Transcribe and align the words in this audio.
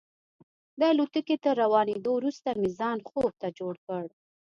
د 0.79 0.81
الوتکې 0.91 1.35
تر 1.43 1.53
روانېدو 1.63 2.11
وروسته 2.15 2.49
مې 2.59 2.69
ځان 2.79 2.97
خوب 3.09 3.31
ته 3.41 3.47
جوړ 3.59 3.73
کړ. 3.85 4.05